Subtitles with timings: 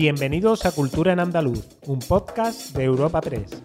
[0.00, 3.62] Bienvenidos a Cultura en Andaluz, un podcast de Europa Press.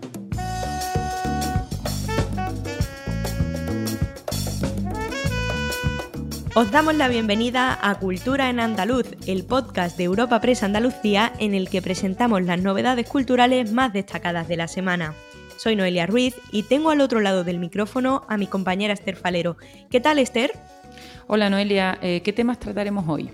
[6.54, 11.54] Os damos la bienvenida a Cultura en Andaluz, el podcast de Europa Press Andalucía en
[11.54, 15.14] el que presentamos las novedades culturales más destacadas de la semana.
[15.56, 19.56] Soy Noelia Ruiz y tengo al otro lado del micrófono a mi compañera Esther Falero.
[19.90, 20.52] ¿Qué tal, Esther?
[21.28, 23.32] Hola Noelia, eh, ¿qué temas trataremos hoy?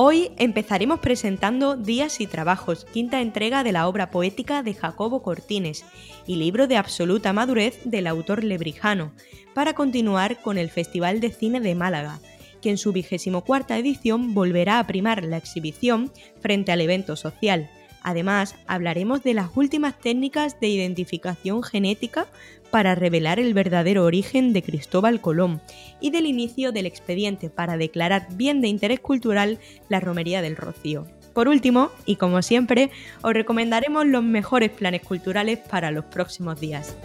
[0.00, 5.84] Hoy empezaremos presentando Días y Trabajos, quinta entrega de la obra poética de Jacobo Cortines
[6.24, 9.10] y libro de absoluta madurez del autor lebrijano,
[9.54, 12.20] para continuar con el Festival de Cine de Málaga,
[12.62, 17.68] que en su vigésimo cuarta edición volverá a primar la exhibición frente al evento social.
[18.02, 22.26] Además, hablaremos de las últimas técnicas de identificación genética
[22.70, 25.60] para revelar el verdadero origen de Cristóbal Colón
[26.00, 29.58] y del inicio del expediente para declarar bien de interés cultural
[29.88, 31.06] la Romería del Rocío.
[31.32, 32.90] Por último, y como siempre,
[33.22, 36.96] os recomendaremos los mejores planes culturales para los próximos días.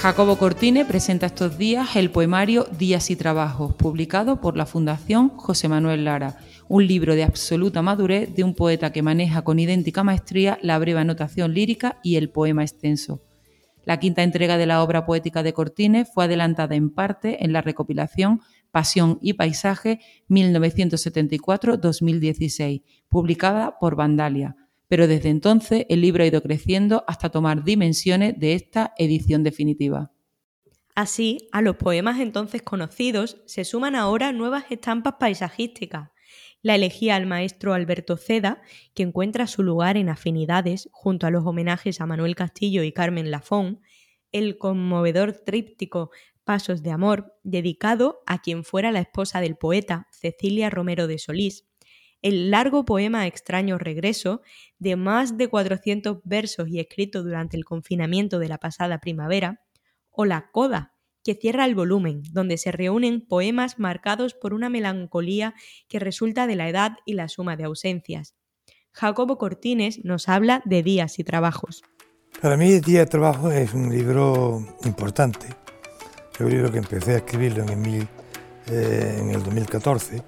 [0.00, 5.68] Jacobo Cortine presenta estos días el poemario Días y Trabajos, publicado por la Fundación José
[5.68, 6.38] Manuel Lara,
[6.70, 11.00] un libro de absoluta madurez de un poeta que maneja con idéntica maestría la breve
[11.00, 13.20] anotación lírica y el poema extenso.
[13.84, 17.60] La quinta entrega de la obra poética de Cortine fue adelantada en parte en la
[17.60, 18.40] recopilación
[18.70, 24.54] Pasión y Paisaje 1974-2016, publicada por Vandalia
[24.90, 30.10] pero desde entonces el libro ha ido creciendo hasta tomar dimensiones de esta edición definitiva.
[30.96, 36.10] Así, a los poemas entonces conocidos se suman ahora nuevas estampas paisajísticas.
[36.62, 38.60] La elegía al maestro Alberto Ceda,
[38.94, 43.30] que encuentra su lugar en afinidades junto a los homenajes a Manuel Castillo y Carmen
[43.30, 43.80] Lafón,
[44.30, 46.10] el conmovedor tríptico
[46.44, 51.66] Pasos de Amor, dedicado a quien fuera la esposa del poeta, Cecilia Romero de Solís,
[52.22, 54.42] el largo poema Extraño Regreso,
[54.78, 59.62] de más de 400 versos y escrito durante el confinamiento de la pasada primavera,
[60.10, 60.94] o La Coda,
[61.24, 65.54] que cierra el volumen, donde se reúnen poemas marcados por una melancolía
[65.88, 68.34] que resulta de la edad y la suma de ausencias.
[68.92, 71.82] Jacobo Cortines nos habla de Días y Trabajos.
[72.40, 75.46] Para mí Días y Trabajos es un libro importante.
[76.34, 78.08] Es un libro que empecé a escribirlo en, eh,
[79.20, 80.22] en el 2014.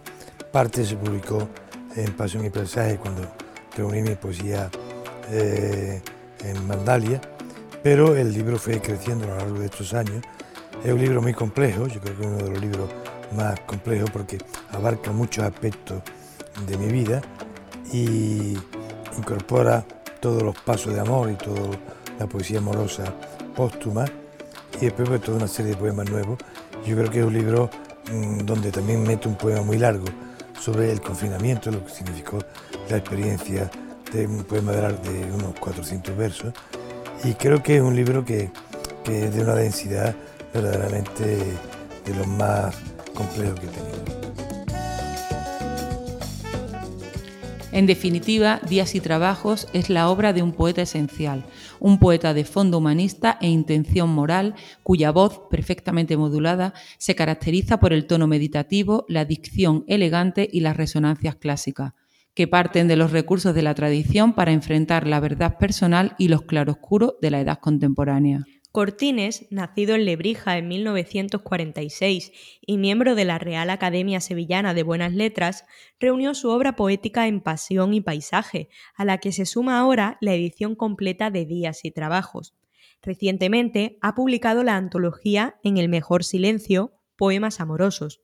[0.53, 1.49] Parte se publicó
[1.97, 3.23] en Pasión y Paisaje cuando
[3.77, 4.71] reuní mi poesía
[5.31, 6.03] eh,
[6.45, 7.21] en Mandalia,
[7.83, 10.23] pero el libro fue creciendo a lo largo de estos años.
[10.85, 12.91] Es un libro muy complejo, yo creo que es uno de los libros
[13.37, 14.39] más complejos porque
[14.73, 16.03] abarca muchos aspectos
[16.67, 17.23] de mi vida
[17.93, 18.57] y
[19.17, 19.85] incorpora
[20.21, 21.79] todos los pasos de amor y toda
[22.19, 23.05] la poesía amorosa
[23.55, 24.05] póstuma
[24.81, 26.39] y después pues, toda una serie de poemas nuevos.
[26.87, 27.71] Yo creo que es un libro
[28.11, 30.07] mm, donde también meto un poema muy largo
[30.61, 32.39] sobre el confinamiento, lo que significó
[32.89, 33.71] la experiencia
[34.13, 36.55] de un poema de unos 400 versos.
[37.25, 38.51] Y creo que es un libro que,
[39.05, 40.15] que es de una densidad
[40.53, 41.25] verdaderamente
[42.05, 42.77] de los más
[43.15, 44.23] complejos que tenido.
[47.73, 51.47] En definitiva, Días y Trabajos es la obra de un poeta esencial,
[51.81, 57.95] un poeta de fondo humanista e intención moral, cuya voz, perfectamente modulada, se caracteriza por
[57.95, 61.95] el tono meditativo, la dicción elegante y las resonancias clásicas,
[62.35, 66.43] que parten de los recursos de la tradición para enfrentar la verdad personal y los
[66.43, 68.45] claroscuros de la edad contemporánea.
[68.73, 75.13] Cortines, nacido en Lebrija en 1946 y miembro de la Real Academia Sevillana de Buenas
[75.13, 75.67] Letras,
[76.01, 80.33] reunió su obra poética en Pasión y Paisaje, a la que se suma ahora la
[80.33, 82.55] edición completa de Días y Trabajos.
[83.03, 88.23] Recientemente ha publicado la antología En el mejor silencio, Poemas amorosos.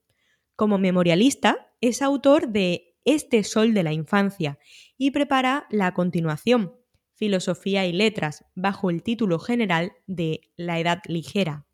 [0.55, 4.57] Como memorialista, es autor de Este sol de la infancia
[4.97, 6.78] y prepara la continuación,
[7.19, 11.65] Filosofía y Letras, bajo el título general de La Edad Ligera.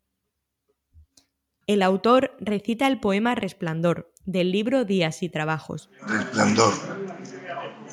[1.68, 5.88] El autor recita el poema Resplandor, del libro Días y Trabajos.
[6.04, 6.74] Resplandor,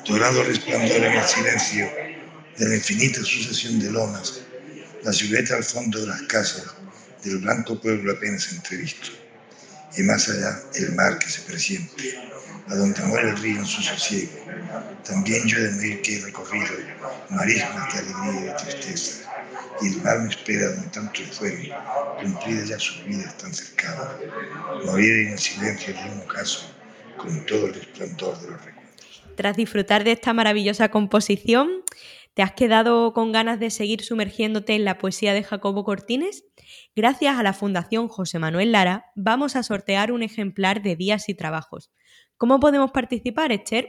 [0.04, 1.86] dorado resplandor en el silencio
[2.58, 4.44] de la infinita sucesión de lomas,
[5.04, 6.74] la silueta al fondo de las casas,
[7.22, 9.10] del blanco pueblo apenas entrevisto,
[9.96, 12.18] y más allá el mar que se presiente,
[12.68, 14.32] a donde muere el río en su sosiego.
[15.04, 16.74] También yo de morir que he recorrido
[17.30, 19.30] marismas de alegría y de tristeza,
[19.82, 21.66] y el mar me espera donde tanto fueron,
[22.20, 24.08] cumplidas ya sus vidas tan cercanas.
[24.84, 26.70] Morir en el silencio de un ocaso,
[27.16, 28.84] con todo el resplandor de los recuerdos.
[29.36, 31.82] Tras disfrutar de esta maravillosa composición,
[32.34, 36.44] ¿Te has quedado con ganas de seguir sumergiéndote en la poesía de Jacobo Cortines?
[36.96, 41.34] Gracias a la Fundación José Manuel Lara, vamos a sortear un ejemplar de Días y
[41.34, 41.92] Trabajos
[42.36, 43.88] ¿Cómo podemos participar, Esther?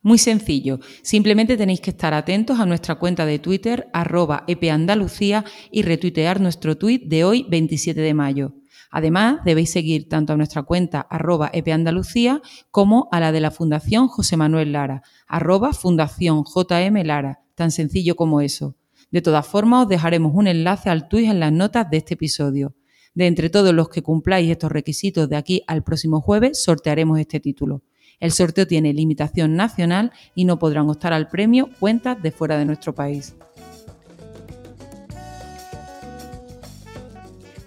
[0.00, 5.82] Muy sencillo, simplemente tenéis que estar atentos a nuestra cuenta de Twitter, arroba epandalucía, y
[5.82, 8.54] retuitear nuestro tuit de hoy, 27 de mayo.
[8.90, 12.42] Además, debéis seguir tanto a nuestra cuenta arroba epandalucía
[12.72, 18.16] como a la de la Fundación José Manuel Lara, arroba Fundación JM Lara, tan sencillo
[18.16, 18.76] como eso.
[19.10, 22.74] De todas formas, os dejaremos un enlace al tuit en las notas de este episodio.
[23.14, 27.40] De entre todos los que cumpláis estos requisitos de aquí al próximo jueves, sortearemos este
[27.40, 27.82] título.
[28.20, 32.64] El sorteo tiene limitación nacional y no podrán optar al premio cuentas de fuera de
[32.64, 33.34] nuestro país.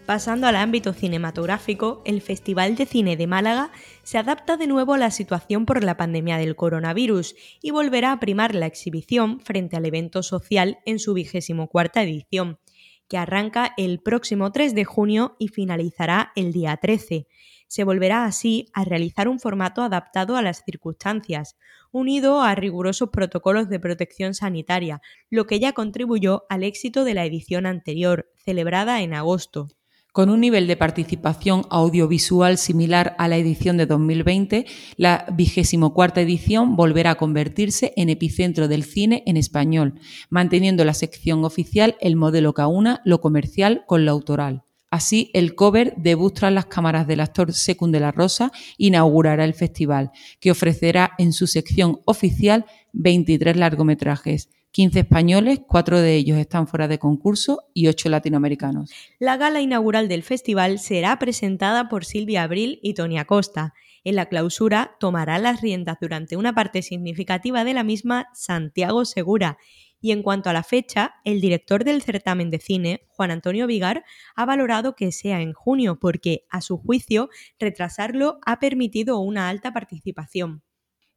[0.05, 3.71] Pasando al ámbito cinematográfico, el Festival de Cine de Málaga
[4.03, 8.19] se adapta de nuevo a la situación por la pandemia del coronavirus y volverá a
[8.19, 12.59] primar la exhibición frente al evento social en su vigésimo cuarta edición,
[13.07, 17.25] que arranca el próximo 3 de junio y finalizará el día 13.
[17.67, 21.57] Se volverá así a realizar un formato adaptado a las circunstancias,
[21.91, 25.01] unido a rigurosos protocolos de protección sanitaria,
[25.31, 29.69] lo que ya contribuyó al éxito de la edición anterior, celebrada en agosto.
[30.15, 34.65] Con un nivel de participación audiovisual similar a la edición de 2020,
[34.95, 40.93] la vigésimo cuarta edición volverá a convertirse en epicentro del cine en español, manteniendo la
[40.93, 44.63] sección oficial el modelo que una lo comercial con lo autoral.
[44.89, 49.53] Así, el cover debut tras las cámaras del actor Secund de la Rosa inaugurará el
[49.53, 56.67] festival, que ofrecerá en su sección oficial 23 largometrajes, 15 españoles, cuatro de ellos están
[56.67, 58.91] fuera de concurso y ocho latinoamericanos.
[59.19, 63.73] La gala inaugural del festival será presentada por Silvia Abril y Tony Acosta.
[64.03, 69.59] En la clausura tomará las riendas durante una parte significativa de la misma Santiago Segura.
[70.01, 74.03] Y en cuanto a la fecha, el director del certamen de cine, Juan Antonio Vigar,
[74.35, 77.29] ha valorado que sea en junio porque, a su juicio,
[77.61, 80.63] retrasarlo ha permitido una alta participación.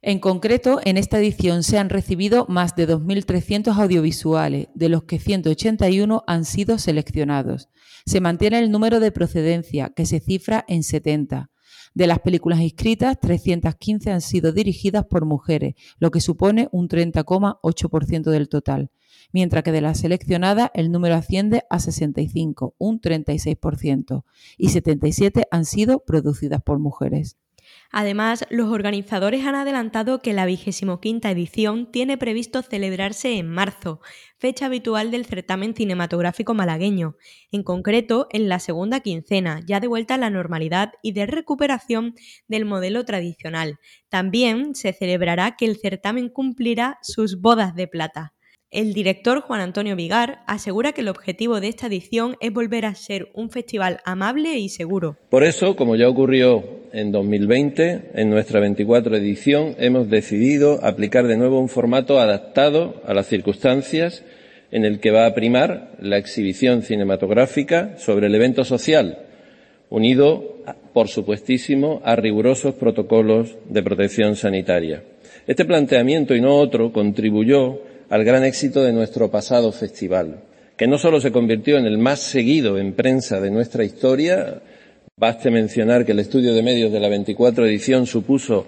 [0.01, 5.19] En concreto, en esta edición se han recibido más de 2.300 audiovisuales, de los que
[5.19, 7.67] 181 han sido seleccionados.
[8.05, 11.51] Se mantiene el número de procedencia, que se cifra en 70.
[11.93, 18.31] De las películas inscritas, 315 han sido dirigidas por mujeres, lo que supone un 30,8%
[18.31, 18.91] del total,
[19.33, 24.23] mientras que de las seleccionadas el número asciende a 65, un 36%,
[24.57, 27.37] y 77 han sido producidas por mujeres.
[27.91, 33.99] Además, los organizadores han adelantado que la vigésimo quinta edición tiene previsto celebrarse en marzo,
[34.37, 37.15] fecha habitual del certamen cinematográfico malagueño,
[37.51, 42.13] en concreto en la segunda quincena, ya de vuelta a la normalidad y de recuperación
[42.47, 43.79] del modelo tradicional.
[44.07, 48.33] También se celebrará que el certamen cumplirá sus bodas de plata.
[48.69, 52.93] El director Juan Antonio Vigar asegura que el objetivo de esta edición es volver a
[52.93, 55.17] ser un festival amable y seguro.
[55.31, 61.37] Por eso, como ya ocurrió en 2020, en nuestra 24 edición, hemos decidido aplicar de
[61.37, 64.23] nuevo un formato adaptado a las circunstancias
[64.71, 69.19] en el que va a primar la exhibición cinematográfica sobre el evento social,
[69.89, 70.57] unido,
[70.93, 75.03] por supuestísimo, a rigurosos protocolos de protección sanitaria.
[75.47, 80.41] Este planteamiento y no otro contribuyó al gran éxito de nuestro pasado festival,
[80.77, 84.61] que no solo se convirtió en el más seguido en prensa de nuestra historia,
[85.19, 88.65] baste mencionar que el estudio de medios de la 24 edición supuso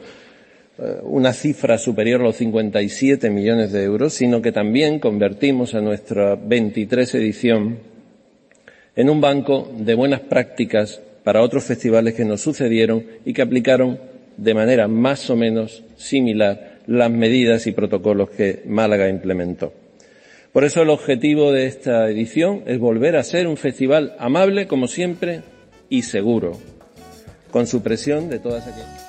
[0.77, 5.81] eh, una cifra superior a los 57 millones de euros, sino que también convertimos a
[5.81, 7.79] nuestra 23 edición
[8.97, 13.99] en un banco de buenas prácticas para otros festivales que nos sucedieron y que aplicaron
[14.35, 19.71] de manera más o menos similar las medidas y protocolos que Málaga implementó.
[20.51, 24.87] Por eso el objetivo de esta edición es volver a ser un festival amable, como
[24.87, 25.43] siempre,
[25.91, 26.57] y seguro,
[27.51, 29.00] con supresión de todas aquellas.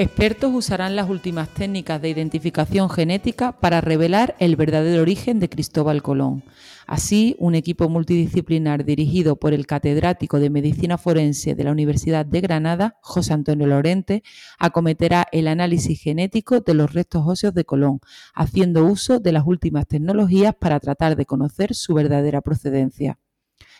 [0.00, 6.02] Expertos usarán las últimas técnicas de identificación genética para revelar el verdadero origen de Cristóbal
[6.02, 6.44] Colón.
[6.86, 12.40] Así, un equipo multidisciplinar dirigido por el catedrático de Medicina Forense de la Universidad de
[12.40, 14.22] Granada, José Antonio Lorente,
[14.60, 17.98] acometerá el análisis genético de los restos óseos de Colón,
[18.36, 23.18] haciendo uso de las últimas tecnologías para tratar de conocer su verdadera procedencia.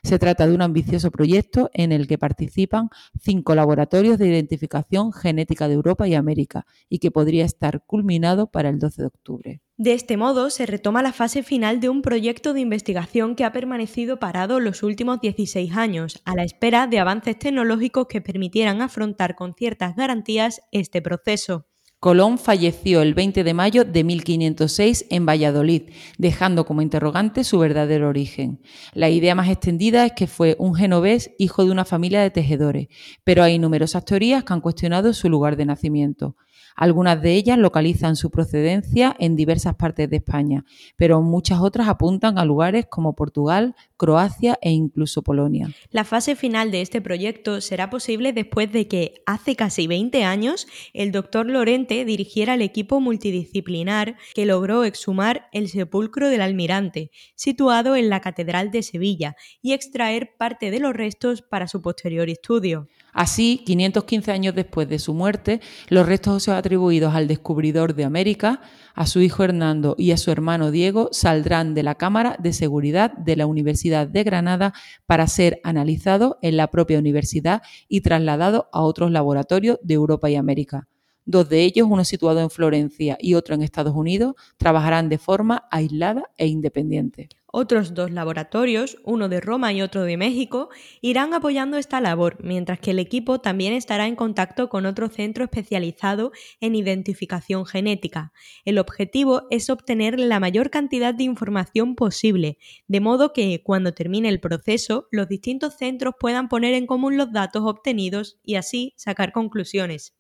[0.03, 2.89] Se trata de un ambicioso proyecto en el que participan
[3.21, 8.69] cinco laboratorios de identificación genética de Europa y América y que podría estar culminado para
[8.69, 9.63] el 12 de octubre.
[9.77, 13.53] De este modo, se retoma la fase final de un proyecto de investigación que ha
[13.53, 19.37] permanecido parado los últimos 16 años, a la espera de avances tecnológicos que permitieran afrontar
[19.37, 21.67] con ciertas garantías este proceso.
[22.01, 28.09] Colón falleció el 20 de mayo de 1506 en Valladolid, dejando como interrogante su verdadero
[28.09, 28.61] origen.
[28.95, 32.87] La idea más extendida es que fue un genovés hijo de una familia de tejedores,
[33.25, 36.37] pero hay numerosas teorías que han cuestionado su lugar de nacimiento.
[36.79, 42.39] Algunas de ellas localizan su procedencia en diversas partes de España, pero muchas otras apuntan
[42.39, 45.71] a lugares como Portugal, Croacia e incluso Polonia.
[45.91, 50.69] La fase final de este proyecto será posible después de que, hace casi 20 años,
[50.95, 57.97] el doctor Lorente dirigiera el equipo multidisciplinar que logró exhumar el sepulcro del almirante, situado
[57.97, 62.87] en la Catedral de Sevilla, y extraer parte de los restos para su posterior estudio.
[63.19, 68.61] Así, 515 años después de su muerte, los restos óseos atribuidos al descubridor de América,
[68.95, 73.13] a su hijo Hernando y a su hermano Diego saldrán de la Cámara de Seguridad
[73.15, 74.73] de la Universidad de Granada
[75.07, 80.37] para ser analizados en la propia universidad y trasladados a otros laboratorios de Europa y
[80.37, 80.87] América.
[81.31, 85.69] Dos de ellos, uno situado en Florencia y otro en Estados Unidos, trabajarán de forma
[85.71, 87.29] aislada e independiente.
[87.53, 90.71] Otros dos laboratorios, uno de Roma y otro de México,
[91.03, 95.45] irán apoyando esta labor, mientras que el equipo también estará en contacto con otro centro
[95.45, 96.33] especializado
[96.63, 98.33] en identificación genética.
[98.65, 102.57] El objetivo es obtener la mayor cantidad de información posible,
[102.87, 107.33] de modo que cuando termine el proceso los distintos centros puedan poner en común los
[107.33, 110.18] datos obtenidos y así sacar conclusiones.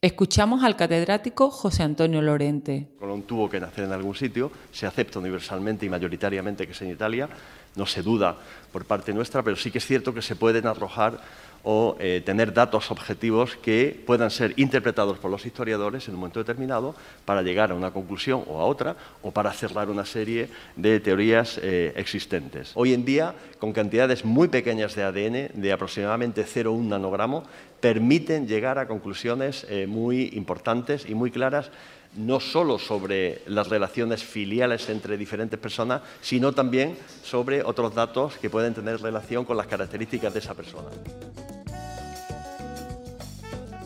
[0.00, 2.88] Escuchamos al catedrático José Antonio Lorente.
[2.98, 6.90] Colón tuvo que nacer en algún sitio, se acepta universalmente y mayoritariamente que es en
[6.90, 7.28] Italia,
[7.76, 8.36] no se duda
[8.70, 11.20] por parte nuestra, pero sí que es cierto que se pueden arrojar
[11.64, 16.38] o eh, tener datos objetivos que puedan ser interpretados por los historiadores en un momento
[16.38, 16.94] determinado
[17.24, 21.58] para llegar a una conclusión o a otra o para cerrar una serie de teorías
[21.62, 22.72] eh, existentes.
[22.74, 27.44] Hoy en día, con cantidades muy pequeñas de ADN, de aproximadamente 0,1 nanogramo,
[27.80, 31.70] permiten llegar a conclusiones eh, muy importantes y muy claras
[32.16, 38.50] no solo sobre las relaciones filiales entre diferentes personas, sino también sobre otros datos que
[38.50, 40.90] pueden tener relación con las características de esa persona.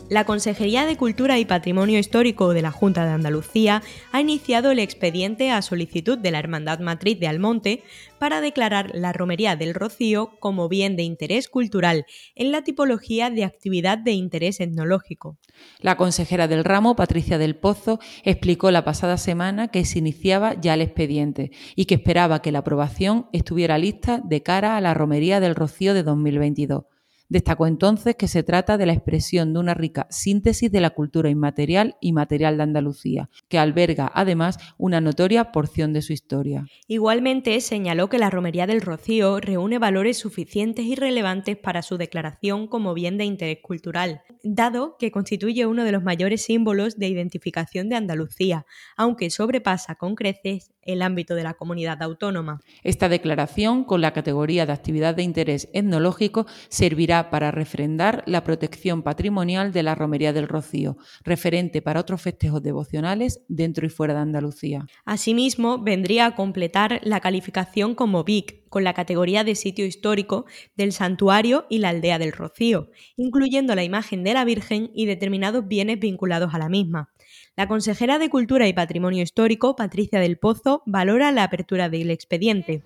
[0.09, 4.79] La Consejería de Cultura y Patrimonio Histórico de la Junta de Andalucía ha iniciado el
[4.79, 7.83] expediente a solicitud de la Hermandad Matriz de Almonte
[8.17, 13.43] para declarar la Romería del Rocío como bien de interés cultural en la tipología de
[13.43, 15.37] actividad de interés etnológico.
[15.79, 20.73] La consejera del ramo, Patricia del Pozo, explicó la pasada semana que se iniciaba ya
[20.73, 25.39] el expediente y que esperaba que la aprobación estuviera lista de cara a la Romería
[25.39, 26.85] del Rocío de 2022.
[27.29, 31.29] Destacó entonces que se trata de la expresión de una rica síntesis de la cultura
[31.29, 36.65] inmaterial y material de Andalucía, que alberga además una notoria porción de su historia.
[36.87, 42.67] Igualmente señaló que la Romería del Rocío reúne valores suficientes y relevantes para su declaración
[42.67, 47.89] como bien de interés cultural, dado que constituye uno de los mayores símbolos de identificación
[47.89, 48.65] de Andalucía,
[48.97, 52.61] aunque sobrepasa con creces el ámbito de la comunidad autónoma.
[52.83, 59.03] Esta declaración, con la categoría de actividad de interés etnológico, servirá para refrendar la protección
[59.03, 64.21] patrimonial de la Romería del Rocío, referente para otros festejos devocionales dentro y fuera de
[64.21, 64.85] Andalucía.
[65.05, 70.45] Asimismo, vendría a completar la calificación como BIC, con la categoría de sitio histórico
[70.77, 75.67] del santuario y la aldea del Rocío, incluyendo la imagen de la Virgen y determinados
[75.67, 77.09] bienes vinculados a la misma.
[77.55, 82.83] La consejera de Cultura y Patrimonio Histórico, Patricia del Pozo, valora la apertura del expediente.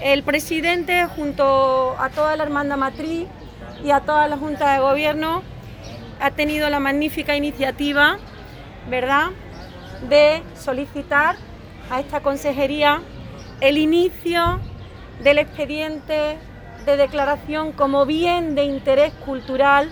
[0.00, 3.26] El presidente, junto a toda la hermandad matriz
[3.86, 5.44] y a toda la Junta de Gobierno,
[6.20, 8.18] ha tenido la magnífica iniciativa,
[8.90, 9.28] ¿verdad?,
[10.08, 11.36] de solicitar
[11.88, 13.00] a esta consejería
[13.60, 14.58] el inicio
[15.22, 16.36] del expediente
[16.84, 19.88] de declaración como bien de interés cultural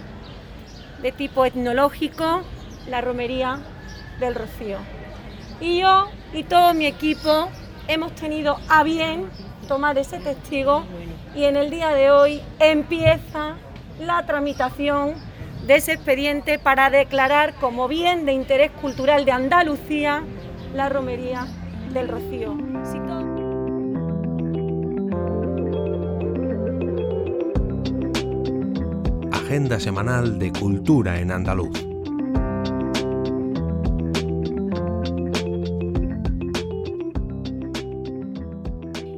[1.01, 2.43] de tipo etnológico,
[2.89, 3.61] la romería
[4.19, 4.79] del Rocío.
[5.61, 7.49] Y yo y todo mi equipo
[7.87, 9.31] hemos tenido a bien
[9.69, 10.83] tomar ese testigo
[11.37, 13.55] y en el día de hoy empieza
[13.99, 15.15] la tramitación
[15.67, 20.23] de ese expediente para declarar como bien de interés cultural de Andalucía
[20.75, 21.47] la romería
[21.93, 22.57] del Rocío.
[29.33, 31.94] Agenda semanal de cultura en andaluz.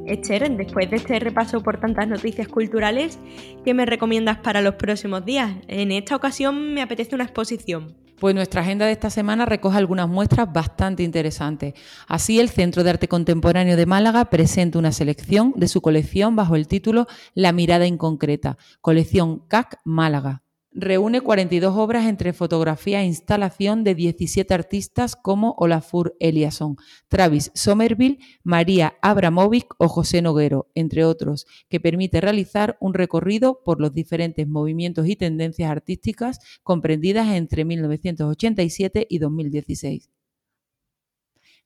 [0.07, 3.19] Esther, después de este repaso por tantas noticias culturales,
[3.63, 5.53] ¿qué me recomiendas para los próximos días?
[5.67, 7.95] En esta ocasión me apetece una exposición.
[8.19, 11.75] Pues nuestra agenda de esta semana recoge algunas muestras bastante interesantes.
[12.07, 16.55] Así, el Centro de Arte Contemporáneo de Málaga presenta una selección de su colección bajo
[16.55, 20.41] el título La mirada inconcreta, colección CAC Málaga
[20.77, 28.19] reúne 42 obras entre fotografía e instalación de 17 artistas como Olafur Eliasson, Travis Somerville,
[28.43, 34.47] María Abramovic o José Noguero, entre otros, que permite realizar un recorrido por los diferentes
[34.47, 40.11] movimientos y tendencias artísticas comprendidas entre 1987 y 2016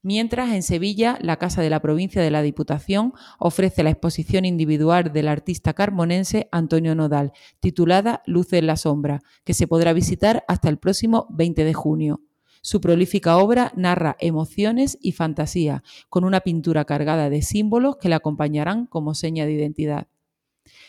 [0.01, 5.12] mientras en Sevilla la Casa de la Provincia de la Diputación ofrece la exposición individual
[5.13, 10.70] del artista carmonense Antonio Nodal, titulada Luces en la Sombra, que se podrá visitar hasta
[10.70, 12.22] el próximo 20 de junio.
[12.63, 18.17] Su prolífica obra narra emociones y fantasía, con una pintura cargada de símbolos que la
[18.17, 20.08] acompañarán como seña de identidad.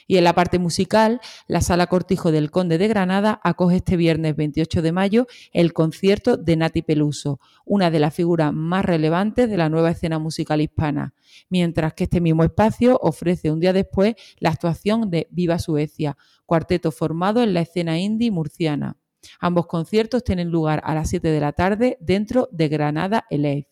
[0.06, 4.36] Y en la parte musical, la Sala Cortijo del Conde de Granada acoge este viernes
[4.36, 9.56] 28 de mayo el concierto de Nati Peluso, una de las figuras más relevantes de
[9.56, 11.14] la nueva escena musical hispana,
[11.48, 16.16] mientras que este mismo espacio ofrece un día después la actuación de Viva Suecia,
[16.46, 18.96] cuarteto formado en la escena indie murciana.
[19.40, 23.71] Ambos conciertos tienen lugar a las 7 de la tarde dentro de Granada Eleve.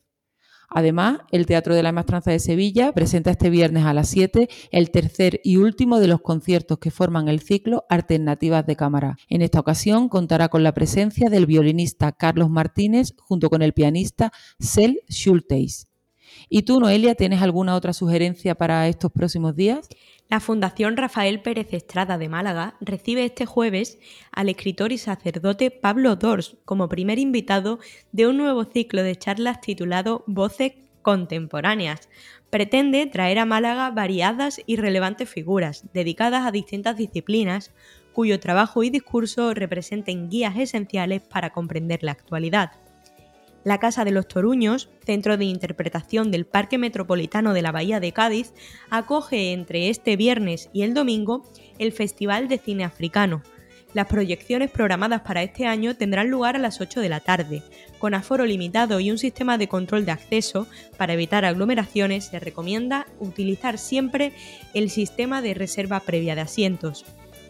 [0.71, 4.91] Además, el Teatro de la Maestranza de Sevilla presenta este viernes a las 7 el
[4.93, 9.17] tercer y último de los conciertos que forman el ciclo Alternativas de Cámara.
[9.29, 14.33] En esta ocasión contará con la presencia del violinista Carlos Martínez junto con el pianista
[14.61, 15.90] Sel Schulteis.
[16.53, 19.89] ¿Y tú, Noelia, tienes alguna otra sugerencia para estos próximos días?
[20.29, 24.01] La Fundación Rafael Pérez Estrada de Málaga recibe este jueves
[24.33, 27.79] al escritor y sacerdote Pablo Dors como primer invitado
[28.11, 32.09] de un nuevo ciclo de charlas titulado Voces Contemporáneas.
[32.51, 37.71] Pretende traer a Málaga variadas y relevantes figuras dedicadas a distintas disciplinas
[38.13, 42.73] cuyo trabajo y discurso representen guías esenciales para comprender la actualidad.
[43.63, 48.13] La Casa de los Toruños, centro de interpretación del Parque Metropolitano de la Bahía de
[48.13, 48.55] Cádiz,
[48.89, 51.45] acoge entre este viernes y el domingo
[51.79, 53.43] el Festival de Cine Africano.
[53.93, 57.63] Las proyecciones programadas para este año tendrán lugar a las 8 de la tarde.
[57.99, 63.09] Con aforo limitado y un sistema de control de acceso, para evitar aglomeraciones se recomienda
[63.19, 64.33] utilizar siempre
[64.73, 67.05] el sistema de reserva previa de asientos.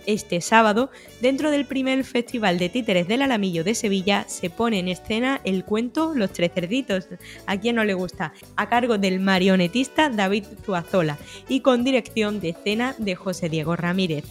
[0.06, 4.88] Este sábado, dentro del primer Festival de Títeres del Alamillo de Sevilla, se pone en
[4.88, 7.08] escena el cuento Los Tres Cerditos,
[7.46, 12.50] a quien no le gusta, a cargo del marionetista David Zuazola y con dirección de
[12.50, 14.24] escena de José Diego Ramírez.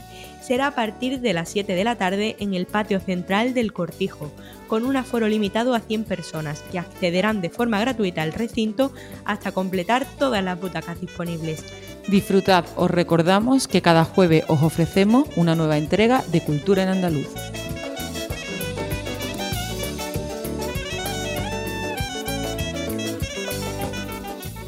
[0.50, 4.32] Será a partir de las 7 de la tarde en el patio central del Cortijo,
[4.68, 8.92] con un aforo limitado a 100 personas, que accederán de forma gratuita al recinto
[9.26, 11.64] hasta completar todas las butacas disponibles.
[12.08, 17.30] Disfrutad, os recordamos que cada jueves os ofrecemos una nueva entrega de Cultura en Andaluz.